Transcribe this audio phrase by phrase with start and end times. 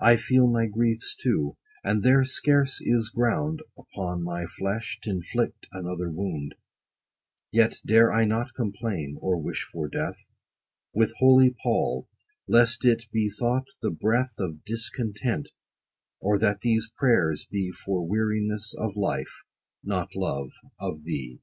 [0.00, 5.08] 20 I feel my griefs too, and there scarce is ground, Upon my flesh t'
[5.08, 6.56] inflict another wound:
[7.52, 10.16] Yet dare I not complain, or wish for death,
[10.92, 12.08] With holy PAUL,
[12.48, 15.50] lest it be thought the breath Of discontent;
[16.18, 19.44] or that these prayers be For weariness of life,
[19.84, 20.50] not love
[20.80, 21.42] of thee.